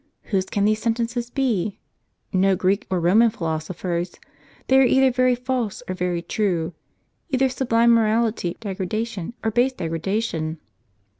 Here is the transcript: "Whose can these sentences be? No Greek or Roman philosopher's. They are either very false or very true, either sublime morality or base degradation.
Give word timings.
"Whose 0.31 0.47
can 0.47 0.65
these 0.65 0.81
sentences 0.81 1.29
be? 1.29 1.79
No 2.33 2.55
Greek 2.55 2.87
or 2.89 2.99
Roman 2.99 3.29
philosopher's. 3.29 4.15
They 4.65 4.79
are 4.79 4.83
either 4.83 5.11
very 5.11 5.35
false 5.35 5.83
or 5.87 5.93
very 5.93 6.23
true, 6.23 6.73
either 7.29 7.49
sublime 7.49 7.91
morality 7.93 8.57
or 8.65 9.51
base 9.53 9.73
degradation. 9.73 10.57